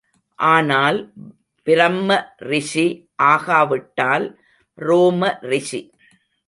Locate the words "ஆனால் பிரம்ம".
0.39-2.09